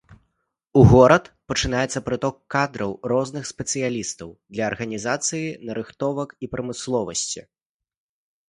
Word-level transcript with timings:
У 0.79 0.85
горад 0.91 1.27
пачынаецца 1.51 1.99
прыток 2.07 2.35
кадраў, 2.55 2.95
розных 3.13 3.43
спецыялістаў 3.51 4.29
для 4.57 4.63
арганізацыі 4.71 5.53
нарыхтовак 5.69 6.29
і 6.43 6.51
прамысловасці. 6.57 7.39